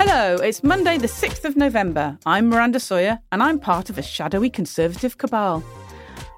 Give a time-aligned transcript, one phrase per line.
[0.00, 2.16] Hello, it's Monday, the 6th of November.
[2.24, 5.64] I'm Miranda Sawyer, and I'm part of a shadowy conservative cabal.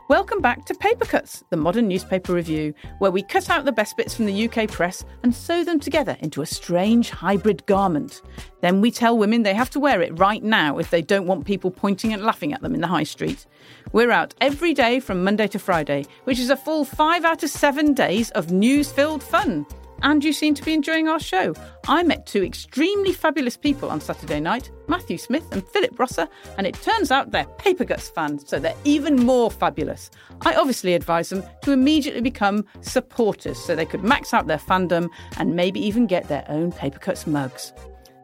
[0.09, 3.98] Welcome back to Paper Cuts, the modern newspaper review, where we cut out the best
[3.98, 8.23] bits from the UK press and sew them together into a strange hybrid garment.
[8.62, 11.45] Then we tell women they have to wear it right now if they don't want
[11.45, 13.45] people pointing and laughing at them in the high street.
[13.92, 17.50] We're out every day from Monday to Friday, which is a full five out of
[17.50, 19.67] seven days of news filled fun
[20.03, 21.54] and you seem to be enjoying our show.
[21.89, 26.67] I met two extremely fabulous people on Saturday night, Matthew Smith and Philip Rosser, and
[26.67, 30.11] it turns out they're Paper Cuts fans, so they're even more fabulous.
[30.43, 35.08] I obviously advise them to immediately become supporters so they could max out their fandom
[35.36, 37.72] and maybe even get their own Paper Cuts mugs.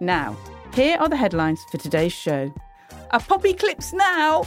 [0.01, 0.37] Now,
[0.75, 2.53] here are the headlines for today's show.
[3.11, 4.47] A poppy clips now!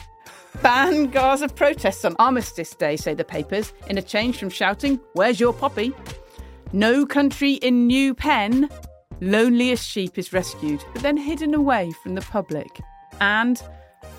[0.62, 5.40] Ban Gaza protests on Armistice Day, say the papers, in a change from shouting, Where's
[5.40, 5.94] your poppy?
[6.74, 8.70] No country in New Pen.
[9.22, 12.80] Loneliest sheep is rescued, but then hidden away from the public.
[13.20, 13.60] And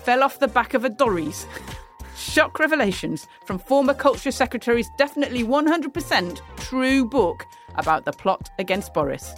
[0.03, 1.45] fell off the back of a Dorries.
[2.17, 9.33] Shock revelations from former Culture Secretary's definitely 100% true book about the plot against Boris.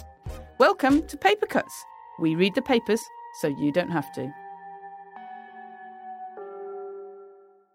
[0.58, 1.84] Welcome to Paper Cuts.
[2.18, 3.00] We read the papers
[3.40, 4.28] so you don't have to.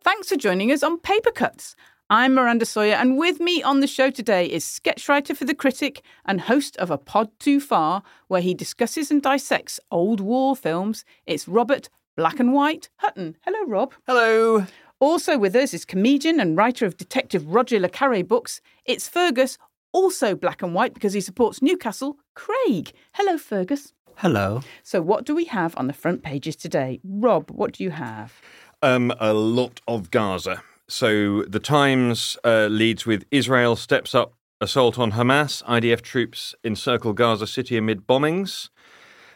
[0.03, 1.77] Thanks for joining us on Paper Cuts.
[2.11, 6.01] I'm Miranda Sawyer, and with me on the show today is sketchwriter for The Critic
[6.25, 11.05] and host of A Pod Too Far, where he discusses and dissects old war films.
[11.27, 13.37] It's Robert Black and White Hutton.
[13.41, 13.93] Hello, Rob.
[14.07, 14.65] Hello.
[14.99, 18.59] Also with us is comedian and writer of Detective Roger Le Carre books.
[18.85, 19.59] It's Fergus,
[19.91, 22.91] also black and white because he supports Newcastle, Craig.
[23.13, 23.93] Hello, Fergus.
[24.15, 24.61] Hello.
[24.81, 27.01] So, what do we have on the front pages today?
[27.03, 28.33] Rob, what do you have?
[28.81, 30.63] Um, a lot of Gaza.
[30.89, 35.63] So the Times uh, leads with Israel steps up assault on Hamas.
[35.65, 38.69] IDF troops encircle Gaza City amid bombings.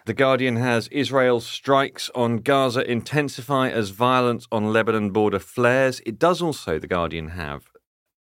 [0.07, 6.01] The Guardian has Israel strikes on Gaza intensify as violence on Lebanon border flares.
[6.07, 7.65] It does also, The Guardian, have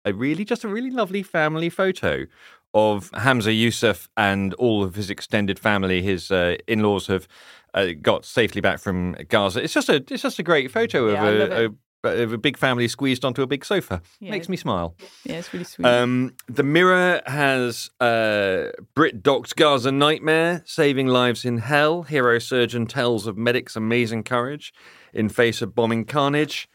[0.05, 2.27] a really, just a really lovely family photo
[2.75, 6.03] of Humza Yousaf and all of his extended family.
[6.03, 7.29] His uh, in-laws have
[7.75, 9.63] uh, got safely back from Gaza.
[9.63, 11.75] It's just a, it's just a great photo Yeah, of a.
[12.05, 14.03] a big family squeezed onto a big sofa.
[14.21, 14.31] Yeah.
[14.31, 14.95] Makes me smile.
[15.25, 15.87] Yeah, it's really sweet.
[15.87, 22.03] Um, the Mirror has uh, Brit docked Gaza nightmare, saving lives in hell.
[22.03, 24.73] Hero surgeon tells of medics' amazing courage
[25.13, 26.69] in face of bombing carnage.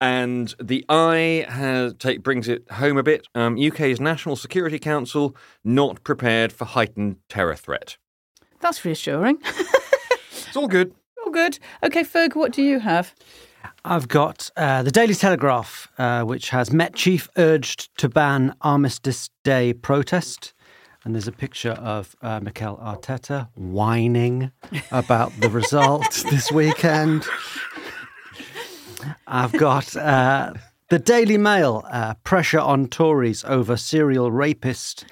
[0.00, 3.26] And the Eye has take, brings it home a bit.
[3.34, 7.96] Um, UK's National Security Council not prepared for heightened terror threat.
[8.60, 9.38] That's reassuring.
[10.48, 10.94] It's all good.
[11.24, 11.58] All good.
[11.82, 13.14] Okay, Ferg, what do you have?
[13.84, 19.30] I've got uh, the Daily Telegraph, uh, which has Met Chief urged to ban Armistice
[19.44, 20.52] Day protest.
[21.04, 24.50] And there's a picture of uh, Mikel Arteta whining
[24.90, 27.24] about the result this weekend.
[29.28, 30.54] I've got uh,
[30.88, 35.04] the Daily Mail uh, pressure on Tories over serial rapist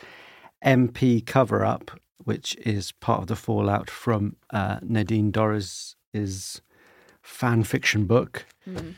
[0.65, 1.93] MP cover up,
[2.25, 6.61] which is part of the fallout from uh, Nadine Dorries's
[7.27, 8.47] fan fiction book.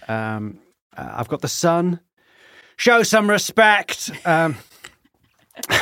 [0.09, 0.59] Um,
[0.97, 2.01] uh, I've got the Sun.
[2.77, 4.11] Show some respect.
[4.25, 4.57] Um,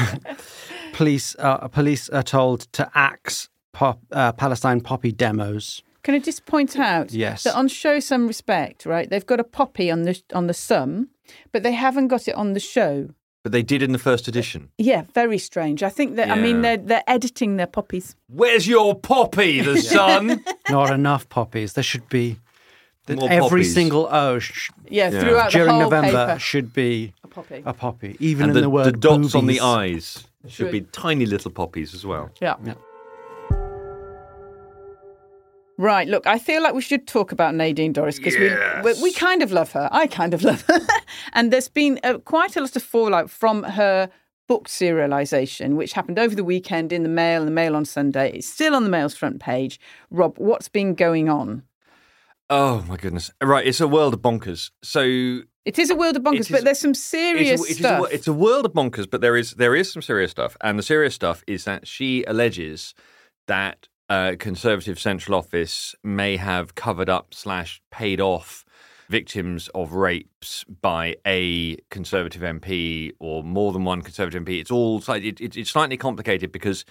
[0.92, 5.82] police, uh, police are told to axe pop, uh, Palestine poppy demos.
[6.02, 7.42] Can I just point out Yes.
[7.42, 11.08] that on Show Some Respect, right, they've got a poppy on the on the sum,
[11.52, 13.08] but they haven't got it on the show.
[13.46, 14.70] But they did in the first uh, edition.
[14.76, 15.84] Yeah, very strange.
[15.84, 16.62] I think that I mean Yeah.
[16.62, 18.16] they're they're editing their poppies.
[18.26, 20.42] Where's your poppy, the sun?
[20.68, 21.74] Not enough poppies.
[21.74, 22.38] There should be
[23.06, 23.74] that More every poppies.
[23.74, 25.20] single O sh- Yeah, Yeah.
[25.20, 26.38] throughout during the whole November paper.
[26.40, 27.62] should be A poppy.
[27.64, 29.62] a poppy, even and in the, the, word the dots on the boobies.
[29.62, 30.72] eyes should Should.
[30.72, 32.30] be tiny little poppies as well.
[32.42, 32.56] Yeah.
[35.78, 36.08] Right.
[36.08, 38.84] Look, I feel like we should talk about Nadine Dorries because Yes.
[38.84, 39.88] we, we we kind of love her.
[39.92, 40.80] I kind of love her,
[41.34, 44.08] and there's been uh, quite a lot of fallout from her
[44.48, 48.30] book serialization, which happened over the weekend in the Mail and the Mail on Sunday.
[48.32, 49.78] It's still on the Mail's front page.
[50.10, 51.62] Rob, what's been going on?
[52.48, 53.30] Oh my goodness!
[53.42, 54.70] Right, it's a world of bonkers.
[54.82, 55.02] So
[55.64, 57.70] It is a world of bonkers, It is- but there's some serious it's a, it
[57.70, 58.00] is a stuff.
[58.00, 60.78] wo- it's a world of bonkers, but there is there is some serious stuff, and
[60.78, 62.94] the serious stuff is that she alleges
[63.48, 68.64] that uh, Conservative Central Office may have covered up slash paid off
[69.08, 74.60] victims of rapes by a Conservative MP or more than one Conservative MP.
[74.60, 76.84] It's all it, it, it's slightly complicated because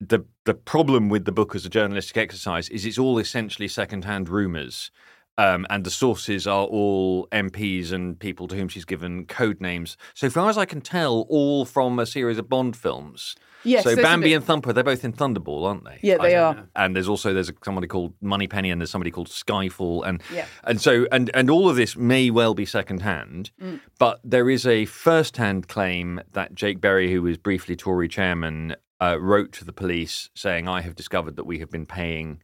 [0.00, 4.28] the the problem with the book as a journalistic exercise is it's all essentially secondhand
[4.28, 4.90] rumours.
[5.38, 9.96] Um, and the sources are all MPs and people to whom she's given code names.
[10.12, 13.34] So far as I can tell, all from a series of Bond films.
[13.64, 15.98] Yes, So Bambi and Thumper, they're both in Thunderball, aren't they?
[16.02, 16.68] Yeah, they are.
[16.74, 20.46] And there's also there's somebody called Moneypenny and there's somebody called Skyfall and Yeah.
[20.64, 23.80] and so and and all of this may well be secondhand, Mm.
[23.98, 29.16] but there is a first-hand claim that Jake Berry, who was briefly Tory chairman, uh,
[29.20, 32.40] wrote to the police saying, "I have discovered that we have been paying."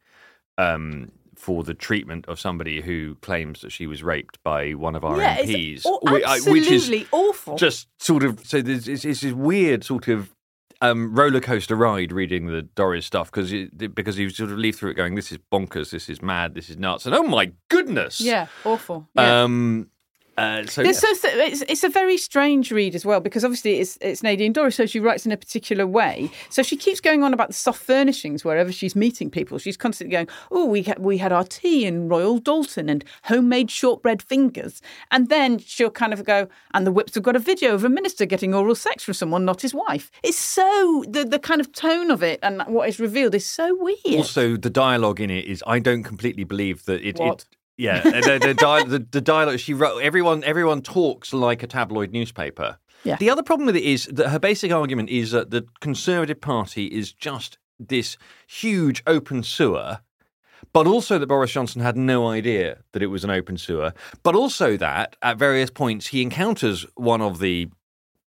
[0.56, 5.04] Um, for the treatment of somebody who claims that she was raped by one of
[5.04, 7.56] our yeah, MPs, it's whi- I- absolutely which is awful.
[7.56, 10.34] just sort of so this is weird sort of
[10.80, 13.52] um, roller coaster ride reading the Dorries stuff because
[13.94, 16.70] because you sort of leave through it going this is bonkers this is mad this
[16.70, 19.08] is nuts and oh my goodness yeah, awful.
[19.14, 19.42] Yeah.
[19.42, 19.90] um
[20.38, 20.92] uh, so yeah.
[20.92, 24.74] so it's, it's a very strange read as well because obviously it's it's Nadine Dorries,
[24.74, 26.30] so she writes in a particular way.
[26.48, 29.58] So she keeps going on about the soft furnishings wherever she's meeting people.
[29.58, 33.70] She's constantly going, "Oh, we had, we had our tea in Royal Doulton and homemade
[33.70, 34.80] shortbread fingers,"
[35.10, 37.88] and then she'll kind of go, "And the Whips have got a video of a
[37.88, 41.72] minister getting oral sex from someone, not his wife." It's so the the kind of
[41.72, 43.98] tone of it and what is revealed is so weird.
[44.18, 47.44] also the dialogue in it is I don't completely believe that it, it
[47.78, 52.10] yeah the the, di- the the dialogue she wrote everyone everyone talks like a tabloid
[52.12, 53.16] newspaper Yeah.
[53.16, 56.86] the other problem with it is that her basic argument is that the Conservative Party
[57.00, 58.16] is just this
[58.46, 60.00] huge open sewer
[60.72, 63.92] but also that Boris Johnson had no idea that it was an open sewer,
[64.24, 67.68] but also that at various points he encounters one of the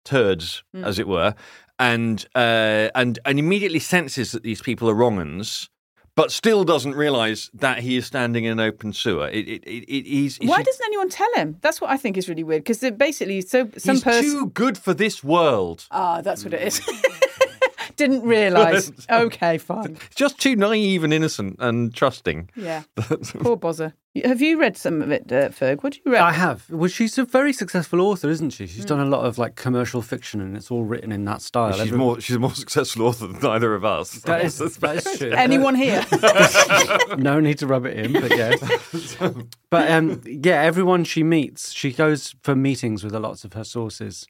[0.04, 1.34] turds, as it were,
[1.78, 5.68] and uh, and and immediately senses that these people are wrong uns,
[6.14, 9.28] but still doesn't realise that he is standing in an open sewer.
[9.28, 11.56] It, it, it, it, he's, Why doesn't anyone tell him?
[11.60, 14.22] That's what I think is really weird because basically, so some he's person.
[14.22, 15.86] too good for this world.
[15.90, 16.80] Ah, that's what it is.
[17.96, 18.92] Didn't realise.
[19.10, 19.98] Okay, fine.
[20.14, 22.48] Just too naive and innocent and trusting.
[22.54, 22.82] Yeah.
[22.96, 23.92] Poor Bozza.
[24.24, 25.84] Have you read some of it, uh, Ferg?
[25.84, 26.20] What do you read?
[26.20, 26.68] I have.
[26.68, 28.66] Well, she's a very successful author, isn't she?
[28.66, 31.70] She's done a lot of like commercial fiction, and it's all written in that style.
[31.72, 34.10] She's Every- more she's a more successful author than either of us.
[34.22, 35.30] That is, that is true.
[35.30, 36.04] Anyone here?
[37.18, 39.16] no need to rub it in, but yes.
[39.70, 43.64] but um, yeah, everyone she meets, she goes for meetings with a lots of her
[43.64, 44.26] sources,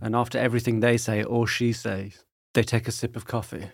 [0.00, 3.66] and after everything they say or she says, they take a sip of coffee.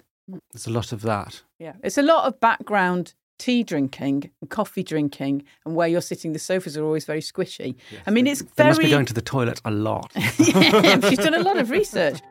[0.52, 1.42] There's a lot of that.
[1.60, 1.74] yeah.
[1.84, 6.38] It's a lot of background tea drinking and coffee drinking, and where you're sitting, the
[6.38, 7.74] sofas are always very squishy.
[8.06, 8.68] I mean, it's They very.
[8.70, 10.12] must be going to the toilet a lot.
[10.16, 12.20] yeah, she's done a lot of research.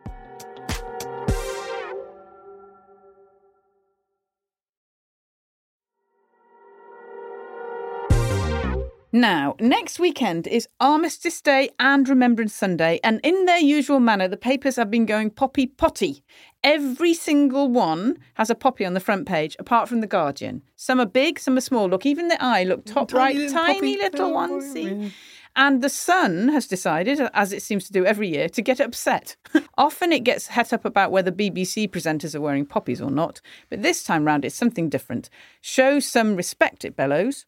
[9.16, 14.38] Now, next weekend is Armistice Day and Remembrance Sunday, and in their usual manner, the
[14.38, 16.24] papers have been going poppy potty.
[16.64, 20.64] Every single one has a poppy on the front page, apart from The Guardian.
[20.76, 21.88] Some are big, some are small.
[21.88, 23.98] Look, even the eye, look, top Tiny right, little tiny poppy.
[23.98, 25.14] little one, see?
[25.56, 29.36] And the Sun has decided, as it seems to do every year, to get upset.
[29.78, 33.84] Often it gets het up about whether BBC presenters are wearing poppies or not, but
[33.84, 35.30] this time round it's something different.
[35.62, 37.46] Show some respect, it bellows,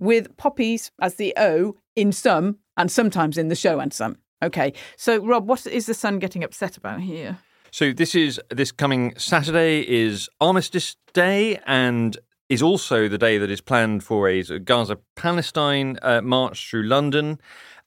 [0.00, 4.16] with poppies as the O in some and sometimes in the show and some.
[4.42, 7.38] Okay, so Rob, what is the Sun getting upset about here?
[7.70, 12.16] So this is this coming Saturday is Armistice Day and
[12.48, 17.38] is also the day that is planned for a Gaza Palestine uh, march through London.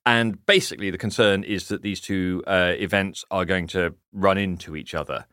[0.05, 4.75] And basically, the concern is that these two uh, events are going to run into
[4.75, 5.25] each other.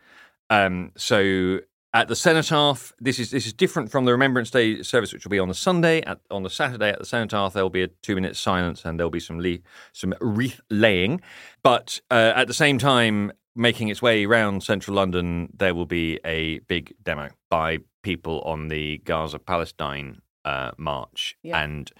[0.48, 1.60] Um, so
[1.92, 5.30] at the Cenotaph, this is this is different from the Remembrance Day service, which will
[5.30, 6.02] be on the Sunday.
[6.02, 8.98] At, on the Saturday at the Cenotaph, there will be a two minute silence and
[8.98, 9.58] there'll be some le-
[9.92, 11.20] some wreath laying.
[11.62, 16.20] But uh, at the same time, making its way around central London, there will be
[16.24, 21.36] a big demo by people on the Gaza Palestine uh, march.
[21.42, 21.60] Yeah.
[21.60, 21.90] And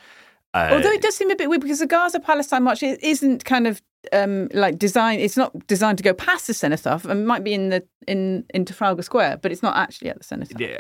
[0.55, 3.67] uh, Although it does seem a bit weird because the Gaza Palestine march isn't kind
[3.67, 3.83] of
[4.13, 5.21] um, like designed.
[5.23, 7.05] It's not designed to go past the Cenotaph.
[7.07, 10.25] It might be in the in in Trafalgar Square, but it's not actually at the
[10.25, 10.61] Cenotaph.
[10.61, 10.79] Yeah,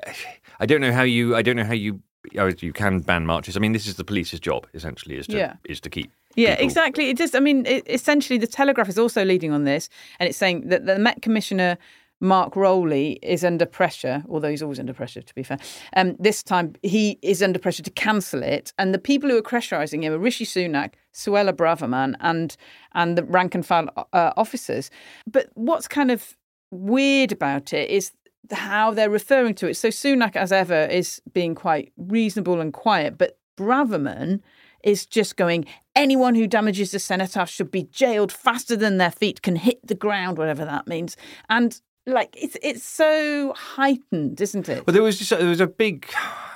[0.58, 1.36] I don't know how you.
[1.36, 2.00] I don't know how you.
[2.38, 3.56] oh, You can ban marches.
[3.56, 5.54] I mean, this is the police's job essentially, is to Yeah.
[5.64, 6.10] is to keep.
[6.36, 7.10] Yeah, people- exactly.
[7.10, 9.88] It just, I mean, it, essentially, the Telegraph is also leading on this,
[10.20, 11.76] and it's saying that the Met Commissioner
[12.20, 15.58] Mark Rowley is under pressure, although he's always under pressure, to be fair.
[15.96, 19.42] Um, this time, he is under pressure to cancel it, and the people who are
[19.42, 22.56] pressurising him are Rishi Sunak, Suella Braverman, and
[22.92, 24.90] and the rank and file uh, officers.
[25.26, 26.36] But what's kind of
[26.70, 28.12] weird about it is
[28.50, 29.74] how they're referring to it.
[29.74, 34.40] So Sunak, as ever, is being quite reasonable and quiet, but Braverman
[34.82, 39.42] is just going, anyone who damages the cenotaph should be jailed faster than their feet
[39.42, 41.16] can hit the ground, whatever that means.
[41.48, 44.86] And like it's it's so heightened, isn't it?
[44.86, 46.06] Well, there was just, there was a big,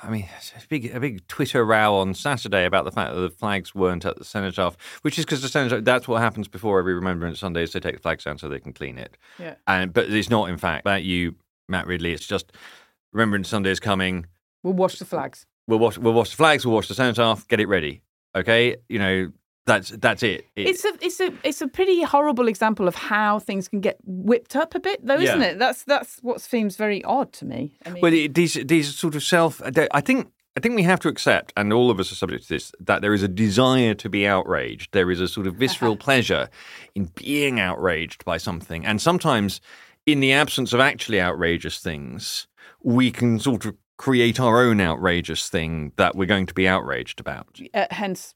[0.03, 3.29] I mean, a big a big Twitter row on Saturday about the fact that the
[3.29, 6.93] flags weren't at the cenotaph, which is because the cenotaph that's what happens before every
[6.93, 9.17] Remembrance Sunday is they take the flags down so they can clean it.
[9.39, 9.55] Yeah.
[9.67, 11.35] And but it's not in fact about you,
[11.67, 12.13] Matt Ridley.
[12.13, 12.51] It's just
[13.13, 14.25] Remembrance Sunday is coming.
[14.63, 15.45] We'll wash the flags.
[15.67, 16.65] We'll wash we'll wash the flags.
[16.65, 17.47] We'll wash the cenotaph.
[17.47, 18.01] Get it ready.
[18.35, 18.77] Okay.
[18.89, 19.31] You know
[19.65, 20.45] that's that's it.
[20.55, 23.97] It- It's a it's a it's a pretty horrible example of how things can get
[24.05, 25.59] whipped up a bit, though, isn't it?
[25.59, 27.73] That's that's what seems very odd to me.
[27.85, 29.61] I mean, Well, it, these these sort of self.
[29.63, 32.49] I think I think we have to accept, and all of us are subject to
[32.49, 34.93] this, that there is a desire to be outraged.
[34.93, 36.47] There is a sort of visceral pleasure
[36.95, 39.59] in being outraged by something, and sometimes,
[40.05, 42.47] in the absence of actually outrageous things,
[42.83, 47.19] we can sort of create our own outrageous thing that we're going to be outraged
[47.19, 47.59] about.
[47.73, 48.35] uh, hence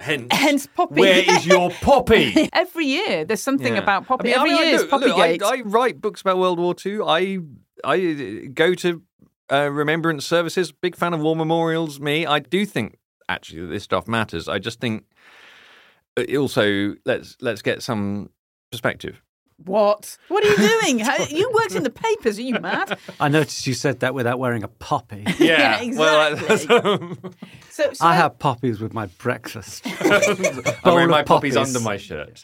[0.00, 1.00] Hence, hence Poppy.
[1.00, 2.48] where is your poppy?
[2.52, 3.82] Every year there's something Yeah.
[3.82, 4.34] about Poppy.
[4.34, 5.42] I mean, Every I mean, I- year is Poppy look, Gate.
[5.44, 7.00] I write books about World War II.
[7.02, 7.38] I
[7.84, 9.02] I go to
[9.52, 10.72] uh, remembrance services.
[10.72, 11.98] Big fan of war memorials.
[12.00, 14.48] Me, I do think actually that this stuff matters.
[14.48, 15.04] I just think
[16.16, 18.30] uh, also let's let's get some
[18.70, 19.22] perspective.
[19.64, 20.16] What?
[20.28, 20.98] What are you doing?
[21.04, 22.38] How- you worked in the papers.
[22.38, 22.96] Are you mad?
[23.18, 25.24] I noticed you said that without wearing a poppy.
[25.38, 27.30] Yeah, Well, exactly.
[27.70, 29.82] So, so I have poppies with my breakfast.
[30.00, 31.56] I'm wearing my of poppies poppies.
[31.56, 32.42] under my shirt.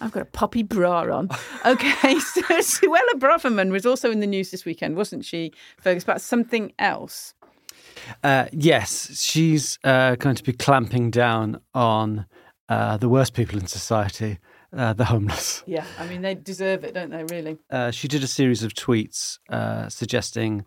[0.00, 1.28] I've got a poppy bra on.
[1.64, 6.20] Okay, so Suella Braverman was also in the news this weekend, wasn't she, Fergus, about
[6.20, 7.34] something else?
[8.22, 12.26] Uh, yes, she's uh, going to be clamping down on
[12.68, 14.38] uh, the worst people in society,
[14.76, 15.62] uh, the homeless.
[15.72, 17.58] Yeah, I mean, they deserve it, don't they, really?
[17.70, 20.64] Uh, she did a series of tweets uh, suggesting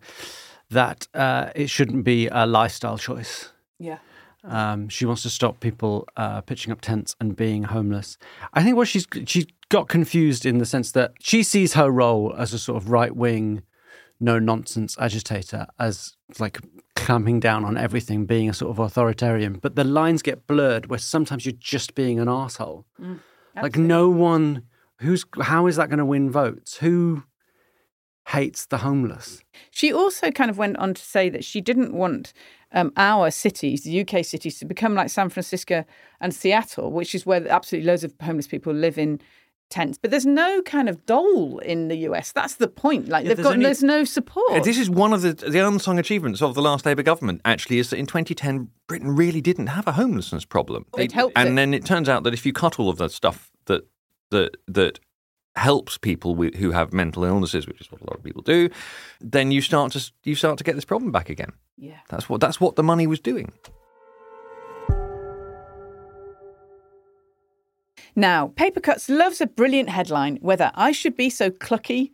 [0.70, 3.50] that uh, it shouldn't be a lifestyle choice.
[3.78, 3.98] Yeah.
[4.44, 8.16] Um, she wants to stop people uh, pitching up tents and being homeless.
[8.54, 12.34] I think what she's she got confused in the sense that she sees her role
[12.36, 13.62] as a sort of right wing,
[14.20, 16.60] no nonsense agitator as like
[16.94, 19.54] clamping down on everything, being a sort of authoritarian.
[19.54, 22.86] But the lines get blurred where sometimes you're just being an asshole.
[23.62, 24.62] Like no one
[25.00, 26.76] who's how is that going to win votes?
[26.78, 27.24] Who
[28.28, 29.42] hates the homeless?
[29.70, 32.32] She also kind of went on to say that she didn't want
[32.72, 35.84] um, our cities, the UK cities, to become like San Francisco
[36.20, 39.20] and Seattle, which is where absolutely loads of homeless people live in
[39.70, 39.98] tents.
[39.98, 42.32] But there's no kind of dole in the US.
[42.32, 43.08] That's the point.
[43.08, 44.64] Like Yeah, they've there's got only- there's no support.
[44.64, 47.40] This is one of the the unsung achievements of the last Labour government.
[47.44, 50.86] Actually, is that in 2010 Britain really didn't have a homelessness problem.
[50.96, 51.54] It helped and it.
[51.56, 53.82] then it turns out that if you cut all of the stuff that
[54.30, 55.00] that that
[55.56, 58.68] helps people with, who have mental illnesses, which is what a lot of people do,
[59.20, 61.52] then you start to you start to get this problem back again.
[61.78, 61.98] yeah.
[62.10, 63.52] That's what that's what the money was doing.
[68.18, 72.12] Now, Papercuts loves a brilliant headline, whether I should be so clucky,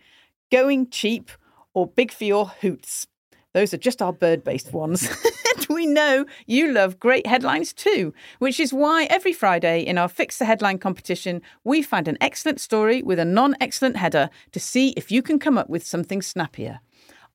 [0.50, 1.30] going cheap,
[1.74, 3.06] or big for your hoots.
[3.54, 5.08] Those are just our bird based ones.
[5.56, 10.08] and we know you love great headlines too, which is why every Friday in our
[10.08, 14.58] Fix the Headline competition, we find an excellent story with a non excellent header to
[14.58, 16.80] see if you can come up with something snappier.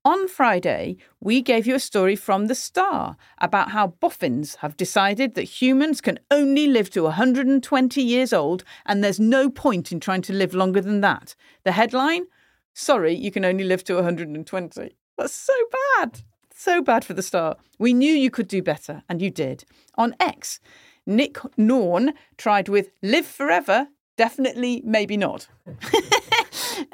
[0.07, 5.35] On Friday, we gave you a story from The Star about how boffins have decided
[5.35, 10.21] that humans can only live to 120 years old and there's no point in trying
[10.21, 11.35] to live longer than that.
[11.65, 12.27] The headline
[12.73, 14.95] Sorry, you can only live to 120.
[15.17, 15.53] That's so
[15.97, 16.21] bad.
[16.55, 17.57] So bad for The Star.
[17.77, 19.65] We knew you could do better, and you did.
[19.95, 20.61] On X,
[21.05, 25.49] Nick Norn tried with Live Forever, definitely, maybe not.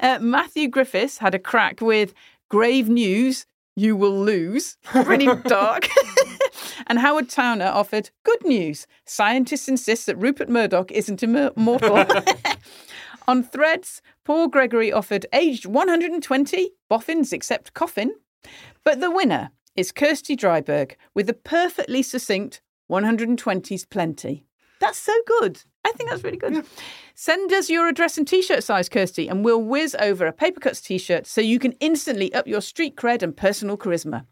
[0.00, 2.14] Uh, Matthew Griffiths had a crack with
[2.50, 3.46] Grave News,
[3.76, 4.76] You Will Lose.
[4.84, 5.88] Pretty dark.
[6.86, 8.86] and Howard Towner offered Good News.
[9.06, 12.04] Scientists insist that Rupert Murdoch isn't immor- immortal.
[13.26, 18.14] On Threads, Paul Gregory offered Aged 120, boffins except coffin.
[18.84, 22.60] But the winner is Kirsty Dryberg with the perfectly succinct
[22.90, 24.46] 120's plenty.
[24.78, 25.62] That's so good.
[25.84, 26.64] I think that's really good.
[27.14, 30.82] Send us your address and t-shirt size, Kirsty, and we'll whiz over a paper Papercuts
[30.82, 34.26] t-shirt so you can instantly up your street cred and personal charisma.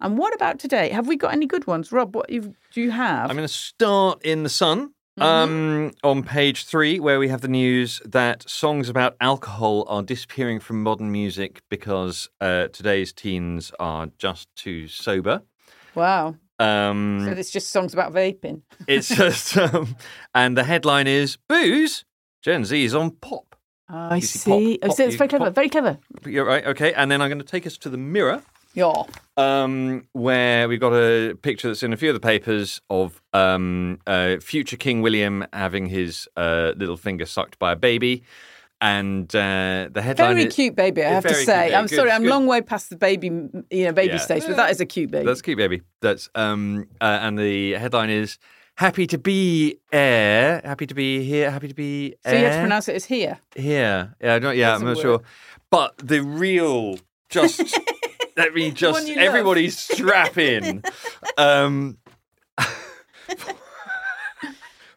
[0.00, 0.90] And what about today?
[0.90, 2.14] Have we got any good ones, Rob?
[2.14, 3.30] What do you have?
[3.30, 4.92] I'm going to start in the sun.
[5.20, 10.60] Um, on page three, where we have the news that songs about alcohol are disappearing
[10.60, 15.42] from modern music because uh, today's teens are just too sober.
[15.96, 16.36] wow.
[16.58, 18.62] Um, So it's just songs about vaping.
[18.88, 19.96] it's just, um,
[20.34, 22.04] and the headline is "Booze."
[22.42, 23.56] Gen Z is on pop.
[23.88, 24.78] I You see, pop, see.
[24.82, 25.46] oh, so it's very clever.
[25.46, 25.54] pop.
[25.54, 25.98] Very clever.
[26.26, 26.92] You're right, okay.
[26.92, 28.42] And then I'm going to take us to the Mirror.
[28.74, 28.92] Yeah.
[29.36, 33.98] um, where we've got a picture that's in a few of the papers of um,
[34.06, 38.22] uh, future King William having his uh, little finger sucked by a baby.
[38.80, 41.74] And uh, the headline Very is, cute baby, I have to say.
[41.74, 42.30] I'm Good- sorry, I'm good.
[42.30, 44.18] long way past the baby, you know, baby Yeah.
[44.18, 45.26] stage, but that is a cute baby.
[45.26, 45.82] That's cute, baby.
[46.00, 48.38] That's um, uh, and the headline is
[48.76, 52.60] "Happy to be air, happy to be here, happy to be so you have to
[52.60, 53.40] pronounce it as here.
[53.56, 54.14] here.
[54.20, 55.02] Yeah, I don't, yeah, I'm Doesn't not work.
[55.02, 55.20] sure.
[55.70, 57.78] But the real, just
[58.36, 59.24] let me just you love.
[59.24, 60.82] everybody strap in.
[61.36, 61.98] Um,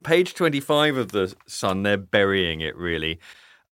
[0.03, 3.19] page 25 of the Sun, they're burying it really.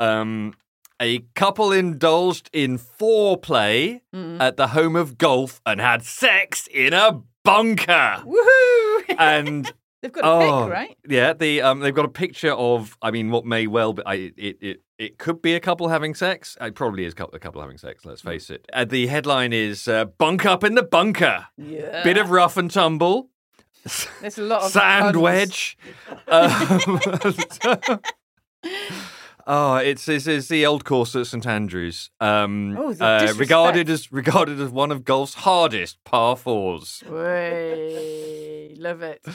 [0.03, 0.53] Um,
[0.99, 4.01] a couple indulged in foreplay
[4.39, 8.23] at the home of golf and had sex in a bunker.
[8.25, 8.79] Woohoo!
[9.19, 9.71] And
[10.03, 10.97] They've got a oh, pic, right?
[11.07, 12.97] Yeah, the um, they've got a picture of.
[13.01, 14.03] I mean, what may well be.
[14.05, 16.57] I, it it it could be a couple having sex.
[16.59, 18.03] It probably is a couple, a couple having sex.
[18.03, 18.65] Let's face it.
[18.73, 22.03] Uh, the headline is uh, "Bunk up in the bunker." Yeah.
[22.03, 23.29] Bit of rough and tumble.
[24.19, 25.17] There's a lot of Sand puns.
[25.17, 25.77] wedge.
[26.27, 26.99] Um,
[29.45, 32.09] Oh, it's, it's it's the old course at St Andrews.
[32.21, 33.39] Um, Oh, the uh, disrespect.
[33.39, 37.03] regarded as regarded as one of golf's hardest par fours.
[37.09, 39.25] Way, love it.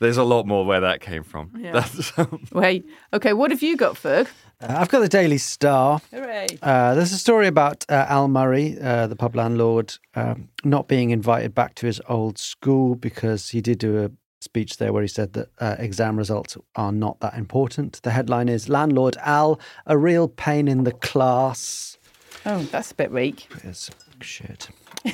[0.00, 1.50] There's a lot more where that came from.
[1.58, 1.72] Yeah.
[1.72, 4.28] That's, um, Wait, okay, what have you got, Ferg?
[4.60, 6.00] Uh, I've got the Daily Star.
[6.12, 6.46] Hooray.
[6.62, 11.10] Uh, there's a story about uh, Al Murray, uh, the pub landlord, um, not being
[11.10, 14.10] invited back to his old school because he did do a
[14.40, 18.00] speech there where he said that uh, exam results are not that important.
[18.02, 21.98] The headline is Landlord Al, a real pain in the class.
[22.46, 23.48] Oh, that's a bit weak.
[23.64, 23.90] It's
[24.20, 24.68] shit.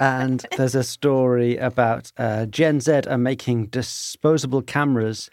[0.00, 5.30] and there's a story about uh, Gen Z are making disposable cameras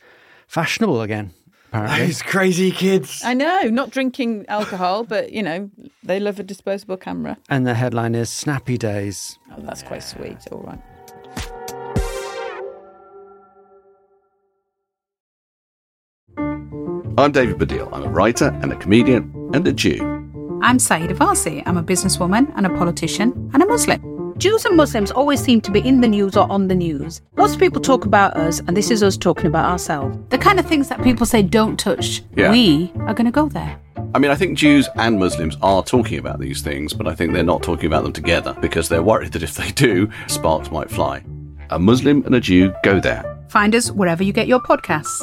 [0.47, 1.31] fashionable again,
[1.69, 2.05] apparently.
[2.05, 3.21] these crazy kids.
[3.23, 5.71] I know, not drinking alcohol, but you know,
[6.03, 7.37] they love a disposable camera.
[7.49, 9.39] And the headline is Snappy Days.
[9.57, 10.37] Oh, that's quite sweet.
[10.51, 10.79] All right.
[17.19, 17.89] I'm David Baddiel.
[17.91, 19.99] I'm a writer and a comedian and a Jew.
[20.61, 21.63] I'm Sayeeda Warsi.
[21.65, 24.35] I'm a businesswoman and a politician and a Muslim.
[24.37, 27.21] Jews and Muslims always seem to be in the news or on the news.
[27.37, 30.15] Lots of people talk about us, and this is us talking about ourselves.
[30.29, 32.51] The kind of things that people say don't touch, Yeah.
[32.51, 33.79] we are going to go there.
[34.17, 37.33] I mean, I think Jews and Muslims are talking about these things, but I think
[37.33, 40.89] they're not talking about them together because they're worried that if they do, sparks might
[40.89, 41.23] fly.
[41.69, 43.45] A Muslim and a Jew go there.
[43.49, 45.21] Find us wherever you get your podcasts.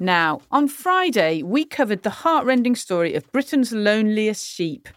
[0.00, 4.88] Now, on Friday, we covered the heartrending story of Britain's loneliest sheep.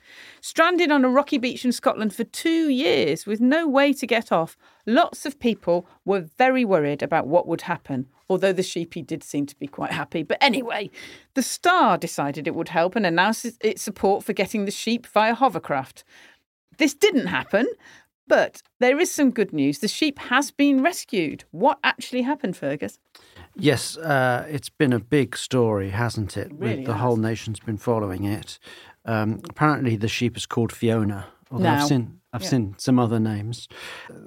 [0.42, 4.32] Stranded on a rocky beach in Scotland for two years with no way to get
[4.32, 9.24] off, lots of people were very worried about what would happen, although the sheepy did
[9.24, 10.24] seem to be quite happy.
[10.24, 10.90] But anyway,
[11.34, 15.34] the Star decided it would help and announced its support for getting the sheep via
[15.34, 16.04] hovercraft.
[16.78, 17.68] This didn't happen,
[18.28, 19.80] but there is some good news.
[19.80, 21.44] The sheep has been rescued.
[21.52, 23.00] What actually happened, Fergus?
[23.56, 26.52] Yes, uh, it's been a big story, hasn't it?
[26.54, 27.02] Really the has.
[27.02, 28.60] whole nation's been following it.
[29.06, 31.28] Um, apparently, the sheep is called Fiona.
[31.52, 31.82] Although Now.
[31.82, 32.50] I've seen I've Yeah.
[32.50, 33.68] seen some other names.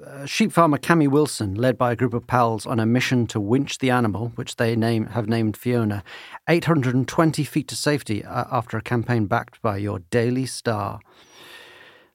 [0.05, 3.39] Uh, sheep farmer Cammy Wilson, led by a group of pals on a mission to
[3.39, 6.03] winch the animal, which they name have named Fiona,
[6.49, 10.99] 820 feet to safety uh, after a campaign backed by your Daily Star.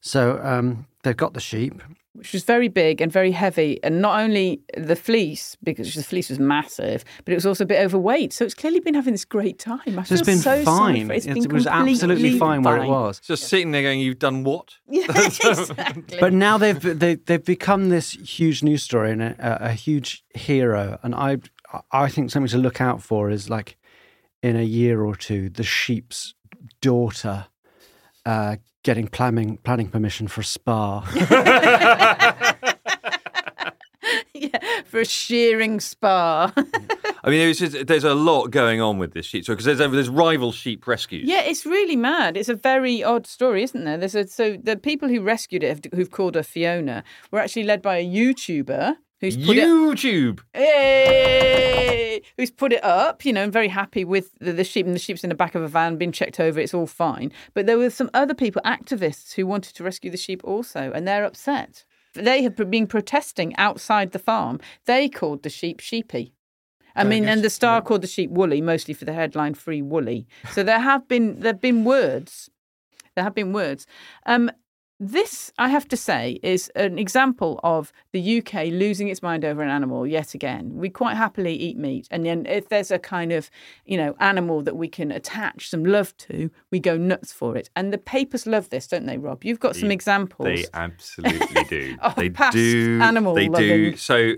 [0.03, 1.81] So um, they've got the sheep.
[2.19, 6.29] Which was very big and very heavy, and not only the fleece because the fleece
[6.29, 8.33] was massive, but it was also a bit overweight.
[8.33, 9.99] So it's clearly been having this great time.
[9.99, 11.07] I So it's feel been so fine.
[11.07, 11.17] for it.
[11.17, 13.21] It's It been was absolutely completely fine where it was.
[13.21, 16.19] Just sitting there going, "You've done what?" Yeah, exactly.
[16.21, 20.99] But now they've they, they've become this huge news story and a, a huge hero.
[21.03, 21.39] And I
[21.93, 23.77] I think something to look out for is like
[24.43, 26.35] in a year or two, the sheep's
[26.81, 27.47] daughter
[28.25, 31.01] uh, getting planning planning permission for a spa.
[34.35, 36.53] yeah, for a shearing spa.
[37.25, 39.45] I mean, there's, just- there's a lot going on with this sheep.
[39.45, 41.29] So because there's there's rival sheep rescues.
[41.29, 42.37] yeah, it's really mad.
[42.37, 43.99] It's a very odd story, isn't there?
[43.99, 47.65] There's a, so the people who rescued it, have- who've called her Fiona, were actually
[47.65, 50.41] led by a YouTuber who's put it YouTube.
[50.53, 52.23] Hey!
[52.37, 55.01] Who's put it up, you know, and very happy with the, the sheep and the
[55.01, 57.33] sheep's in the back of a van, been checked over, it's all fine.
[57.55, 61.07] But there were some other people, activists, who wanted to rescue the sheep also, and
[61.07, 61.85] they're upset.
[62.15, 64.61] They have been protesting outside the farm.
[64.87, 66.35] They called the sheep sheepy.
[66.97, 70.27] I mean, and the Star called the sheep woolly, mostly for the headline "Free Woolly."
[70.51, 72.51] So there have been there have been words.
[73.15, 73.87] There have been words.
[74.27, 74.51] Um,
[75.01, 79.63] this, I have to say, is an example of the UK losing its mind over
[79.63, 80.73] an animal yet again.
[80.75, 83.49] We quite happily eat meat, and then if there's a kind of,
[83.87, 87.71] you know, animal that we can attach some love to, we go nuts for it.
[87.77, 89.45] And the papers love this, don't they, Rob?
[89.45, 90.47] You've got some examples.
[90.47, 91.97] They absolutely do.
[92.17, 92.99] They past do.
[93.01, 93.97] animal They do.
[93.97, 94.35] So,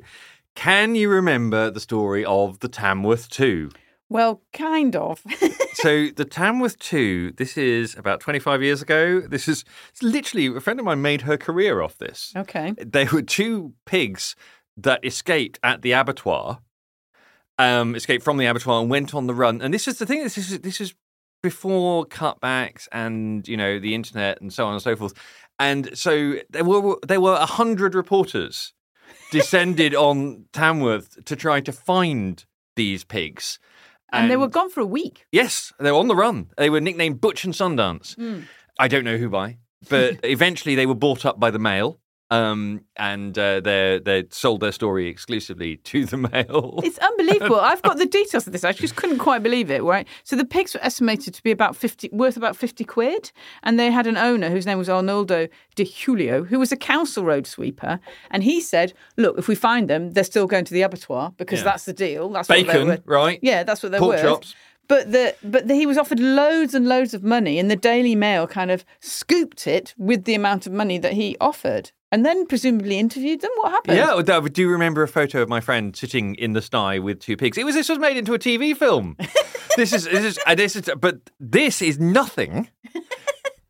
[0.55, 3.71] can you remember the story of the Tamworth Two?
[4.11, 5.23] Well, kind of.
[5.75, 9.21] so the Tamworth 2, this is about 25 years ago.
[9.21, 9.65] This is
[10.03, 12.33] literally a friend of mine made her career off this.
[12.37, 12.75] okay.
[12.77, 14.35] There were two pigs
[14.77, 16.59] that escaped at the abattoir,
[17.57, 19.63] um, escaped from the abattoir and went on the run.
[19.63, 20.25] And this is the thing.
[20.25, 20.95] This is this is
[21.43, 25.15] before cutbacks and you know the internet and so on and so forth.
[25.59, 28.73] And so there were there were a hundred reporters
[29.31, 32.45] descended on Tamworth to try to find
[32.77, 33.59] these pigs.
[34.13, 35.27] And, they were gone for a week.
[35.33, 36.51] Yes, they were on the run.
[36.57, 38.15] They were nicknamed Butch and Sundance.
[38.17, 38.41] Hmm.
[38.79, 42.83] I don't know who by, but eventually they were bought up by the Mail, um,
[42.97, 46.81] and uh, they they sold their story exclusively to the Mail.
[46.85, 47.61] It's unbelievable.
[47.61, 48.65] I've got the details of this.
[48.65, 49.83] I just couldn't quite believe it.
[49.83, 50.07] Right.
[50.25, 53.91] So the pigs were estimated to be about fifty, worth about fifty quid, and they
[53.91, 57.99] had an owner whose name was Arnoldo de Julio, who was a council road sweeper,
[58.31, 61.61] and he said, "Look, if we find them, they're still going to the abattoir because
[61.61, 61.65] Yeah.
[61.65, 62.29] that's the deal.
[62.31, 63.39] That's Bacon, right?
[63.43, 64.23] Yeah, that's what they're Pork worth.
[64.23, 64.55] chops.
[64.89, 68.15] But the but the, he was offered loads and loads of money, and the Daily
[68.17, 72.47] Mail kind of scooped it with the amount of money that he offered, and then
[72.47, 73.51] presumably interviewed them.
[73.57, 73.97] What happened?
[73.97, 77.37] Yeah, I do remember a photo of my friend sitting in the sty with two
[77.37, 77.57] pigs.
[77.59, 79.17] It was this was made into a TV film.
[79.77, 82.69] this is this is uh, this is but this is nothing,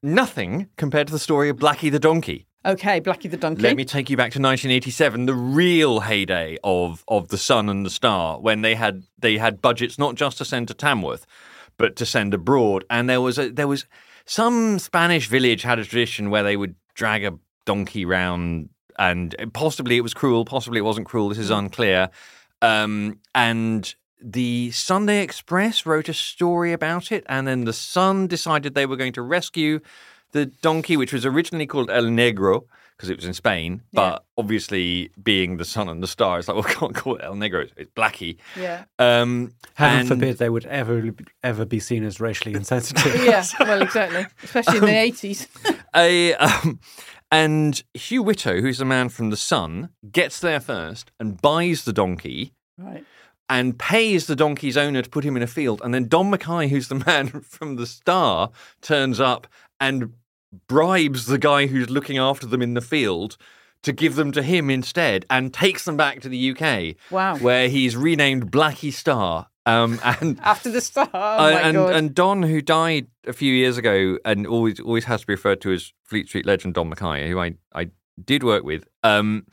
[0.03, 2.46] nothing compared to the story of Blackie the donkey.
[2.64, 3.62] Okay, Blackie the donkey.
[3.62, 7.87] Let me take you back to 1987, the real heyday of of the Sun and
[7.87, 11.26] the Star, when they had they had budgets not just to send to Tamworth,
[11.79, 12.85] but to send abroad.
[12.90, 13.87] And there was a there was
[14.26, 17.38] some Spanish village had a tradition where they would drag a
[17.70, 21.28] donkey round, and possibly it was cruel, possibly it wasn't cruel.
[21.28, 22.11] This is unclear.
[22.61, 28.74] Um, and the Sunday Express wrote a story about it, and then the Sun decided
[28.74, 29.78] they were going to rescue
[30.33, 32.64] the donkey, which was originally called El Negro
[32.96, 36.54] because it was in Spain, but obviously being the sun and the star, it's like,
[36.59, 38.37] well, we can't call it El Negro, it's, it's Blackie.
[38.59, 38.85] Yeah.
[38.98, 41.11] Um, Heaven and- forbid they would ever
[41.42, 43.24] ever be seen as racially insensitive.
[43.24, 44.26] Yeah, well, exactly.
[44.42, 45.46] Especially in the 80s.
[45.94, 46.81] A um,
[47.31, 51.92] and Hugh Whitto, who's a man from the Sun, gets there first and buys the
[51.92, 53.05] donkey Right.
[53.48, 55.81] and pays the donkey's owner to put him in a field.
[55.85, 58.50] And then Don Mackay, who's the man from the Star,
[58.81, 59.46] turns up
[59.79, 60.12] and
[60.66, 63.37] bribes the guy who's looking after them in the field
[63.83, 66.96] to give them to him instead and takes them back to the UK.
[67.11, 67.37] Wow.
[67.38, 69.46] Where he's renamed Blackie Star.
[69.70, 71.09] Um, and After the star.
[71.12, 75.22] Oh, uh, and, and Don, who died a few years ago, and always always has
[75.22, 77.90] to be referred to as Fleet Street legend Don Mackay, who I, I
[78.24, 78.87] did work with.
[79.02, 79.46] Um,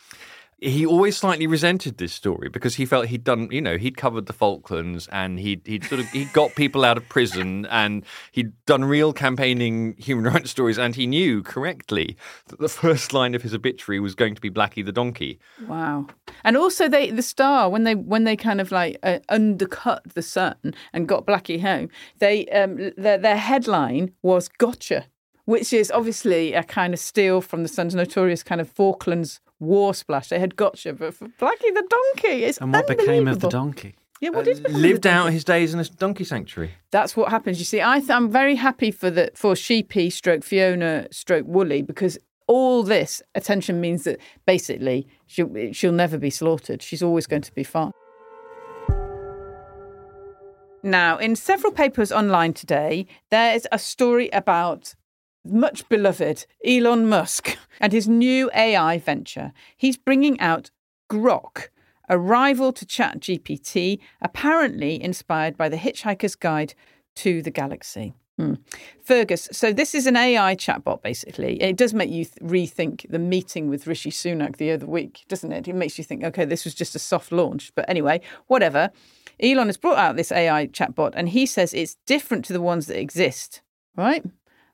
[0.60, 4.26] he always slightly resented this story because he felt he'd done, you know, he'd covered
[4.26, 8.52] the Falklands and he'd he'd sort of he got people out of prison and he'd
[8.65, 12.17] done real campaigning human rights stories and he knew correctly
[12.48, 15.39] that the first line of his obituary was going to be Blackie the donkey.
[15.67, 16.08] Wow.
[16.43, 20.24] And also they the star when they when they kind of like uh, undercut the
[20.24, 20.56] sun
[20.91, 25.06] and got Blackie home, they um their their headline was gotcha,
[25.47, 29.93] which is obviously a kind of steal from the Sun's notorious kind of Falklands war
[29.93, 30.27] splash.
[30.27, 33.95] They had gotcha, but for Blackie the donkey, it's And what became of the donkey?
[34.19, 35.27] Yeah, what did uh, become of Lived donkey?
[35.27, 36.71] out his days in a donkey sanctuary.
[36.91, 37.60] That's what happens.
[37.60, 41.81] You see, I th- I'm very happy for the for Sheepy, stroke Fiona, stroke Woolly
[41.81, 46.81] because all this attention means that basically she'll she'll never be slaughtered.
[46.81, 47.93] She's always going to be fine.
[50.83, 54.93] Now, in several papers online today, there is a story about
[55.51, 59.53] much beloved Elon Musk and his new AI venture.
[59.75, 60.71] He's bringing out
[61.10, 61.69] Grok,
[62.10, 66.73] a rival to ChatGPT, apparently inspired by the Hitchhiker's Guide
[67.15, 68.13] to the Galaxy.
[68.38, 68.53] Hmm.
[69.01, 71.60] Fergus, so this is an AI chatbot, basically.
[71.60, 75.51] It does make you th- rethink the meeting with Rishi Sunak the other week, doesn't
[75.51, 75.67] it?
[75.67, 77.71] It makes you think, okay, this was just a soft launch.
[77.73, 78.91] But anyway, whatever.
[79.39, 82.86] Elon has brought out this AI chatbot, and he says it's different to the ones
[82.88, 83.62] that exist,
[83.95, 84.23] right?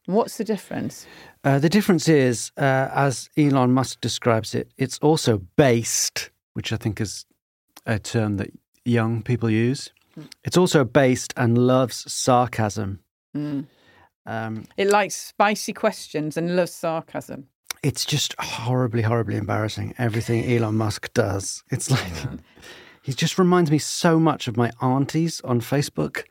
[0.05, 1.07] What's the difference?
[1.43, 6.77] Uh, the difference is, uh, as Elon Musk describes it, it's also based, which I
[6.77, 7.25] think is
[7.85, 8.49] a term that
[8.85, 9.91] young people use.
[10.43, 12.99] It's also based and loves sarcasm.
[13.35, 17.47] Um, It likes spicy questions and loves sarcasm.
[17.81, 19.93] it's just horribly, horribly embarrassing.
[19.97, 21.63] Everything Elon Musk does.
[21.69, 22.05] It's like
[23.01, 26.23] he just reminds me so much of my aunties on Facebook.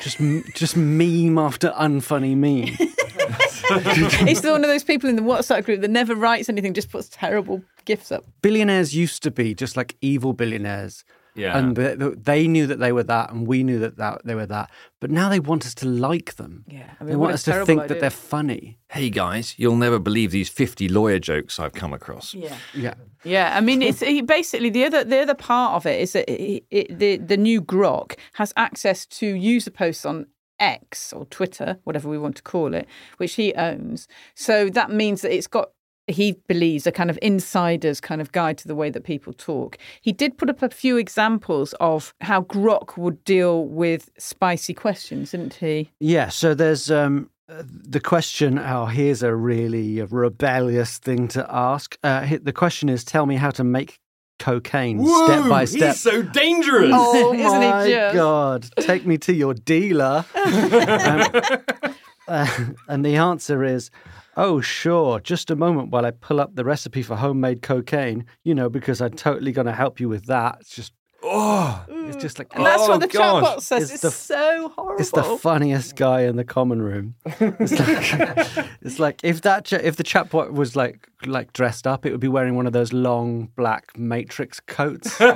[0.00, 0.18] Just,
[0.54, 2.76] just meme after unfunny meme.
[4.26, 7.08] He's one of those people in the WhatsApp group that never writes anything, just puts
[7.10, 8.24] terrible gifs up.
[8.42, 11.04] Billionaires used to be just like evil billionaires.
[11.34, 11.58] Yeah.
[11.58, 14.34] And th- th- they knew that they were that, and we knew that, that they
[14.34, 14.70] were that.
[15.00, 16.64] But now they want us to like them.
[16.68, 17.88] Yeah, I they want us to think idea.
[17.88, 18.78] that they're funny.
[18.88, 22.34] Hey guys, you'll never believe these 50 lawyer jokes I've come across.
[22.34, 22.56] Yeah.
[22.72, 22.94] Yeah.
[23.24, 26.30] Yeah, I mean, it's he, basically the other the other part of it is that
[26.30, 30.26] it, it, the the new Grok has access to user posts on
[30.60, 34.06] X or Twitter, whatever we want to call it, which he owns.
[34.34, 35.70] So that means that it's got
[36.06, 39.78] he believes a kind of insider's kind of guide to the way that people talk.
[40.00, 45.30] He did put up a few examples of how Grok would deal with spicy questions,
[45.30, 45.90] didn't he?
[46.00, 46.28] Yeah.
[46.28, 48.58] So there's um, uh, the question.
[48.58, 51.98] Oh, here's a really rebellious thing to ask.
[52.02, 53.98] Uh, the question is, tell me how to make
[54.38, 55.92] cocaine step by step.
[55.92, 56.90] He's so dangerous.
[56.92, 58.14] Oh Isn't he my just?
[58.14, 58.68] god!
[58.80, 60.24] Take me to your dealer.
[60.34, 61.94] Um,
[62.28, 62.46] uh,
[62.88, 63.90] and the answer is,
[64.36, 65.20] oh sure.
[65.20, 68.26] Just a moment while I pull up the recipe for homemade cocaine.
[68.44, 70.58] You know, because I'm totally going to help you with that.
[70.60, 70.92] It's just,
[71.26, 73.42] Oh, it's just like And that's Oh, what the God.
[73.44, 73.84] chatbot says.
[73.84, 75.00] It's It's, the- so horrible.
[75.00, 77.14] It's the funniest guy in the common room.
[77.24, 82.04] It's like, it's like if that cha- if the chatbot was like like dressed up,
[82.04, 85.16] it would be wearing one of those long black matrix coats.
[85.20, 85.26] oh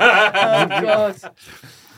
[0.68, 1.16] god.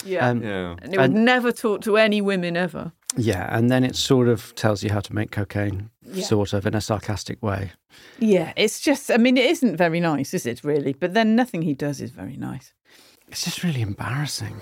[0.05, 0.29] Yeah.
[0.29, 0.77] Um, yeah.
[0.83, 2.93] and it would and- never talk to any women ever.
[3.17, 6.25] yeah, and then it sort of tells you how to make cocaine, Yeah.
[6.25, 7.73] sort of in a sarcastic way.
[8.19, 10.93] Yeah, it's just, I mean, it isn't very nice, is it, really?
[10.93, 12.73] But then nothing he does is very nice.
[13.29, 14.61] It's just really embarrassing.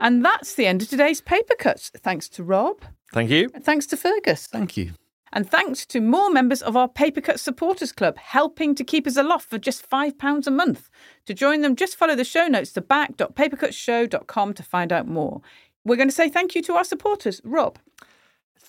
[0.00, 1.90] And that's the end of today's paper cuts.
[1.96, 2.82] Thanks to Rob,
[3.12, 3.48] Thank you.
[3.54, 4.92] and thanks to Fergus, Thank you.
[5.32, 9.16] and thanks to more members of our Paper Cut Supporters Club helping to keep us
[9.16, 10.90] aloft for just £5 a month.
[11.26, 15.40] To join them, just follow the show notes to back.papercutsshow.com to find out more.
[15.84, 17.78] We're going to say thank you to our supporters, Rob,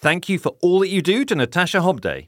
[0.04, 2.28] Thank you for all that you do to Natasha Hobday.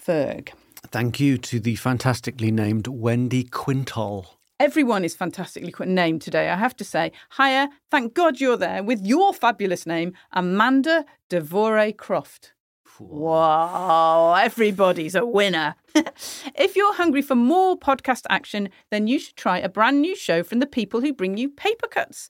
[0.00, 0.50] Ferg.
[0.92, 4.38] Thank you to the fantastically named Wendy Quintal.
[4.60, 7.10] Everyone is fantastically named today, I have to say.
[7.36, 12.52] Hiya, thank God you're there with your fabulous name, Amanda Devore Croft.
[13.00, 15.74] Wow, everybody's a winner.
[15.94, 20.44] if you're hungry for more podcast action, then you should try a brand new show
[20.44, 22.28] from the people who bring you Paper Cuts.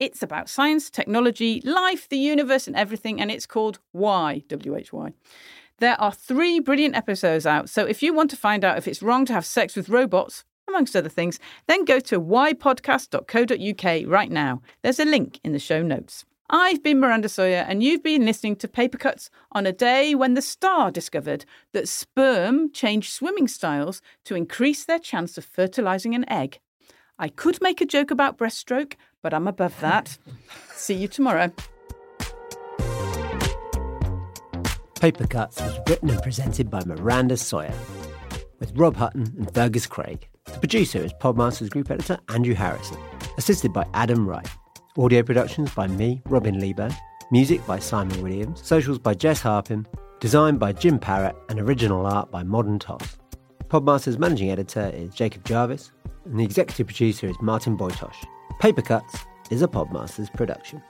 [0.00, 4.92] It's about science, technology, life, the universe, and everything, and it's called Why, W H
[4.92, 5.12] Y.
[5.78, 9.02] There are three brilliant episodes out, so if you want to find out if it's
[9.02, 14.62] wrong to have sex with robots, amongst other things, then go to whypodcast.co.uk right now.
[14.82, 16.24] There's a link in the show notes.
[16.50, 20.34] I've been Miranda Sawyer, and you've been listening to Paper Cuts on a day when
[20.34, 26.28] the star discovered that sperm change swimming styles to increase their chance of fertilizing an
[26.30, 26.60] egg.
[27.20, 30.16] I could make a joke about breaststroke, but I'm above that.
[30.72, 31.52] See you tomorrow.
[35.00, 37.74] Paper Cuts was written and presented by Miranda Sawyer,
[38.60, 40.28] with Rob Hutton and Fergus Craig.
[40.44, 42.98] The producer is Podmasters Group Editor Andrew Harrison,
[43.36, 44.48] assisted by Adam Wright.
[44.96, 46.94] Audio productions by me, Robin Leeburn.
[47.30, 48.64] Music by Simon Williams.
[48.64, 49.86] Socials by Jess Harpin.
[50.18, 53.18] Designed by Jim Parrett and original art by Modern Toss.
[53.68, 55.92] Podmasters managing editor is Jacob Jarvis,
[56.28, 58.16] and the executive producer is Martin Bojtos.
[58.58, 60.82] Paper Cuts is a Podmasters production.